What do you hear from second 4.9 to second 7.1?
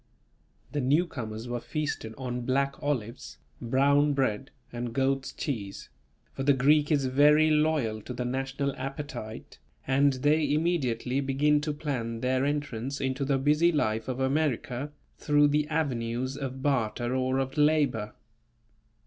goat's cheese; for the Greek is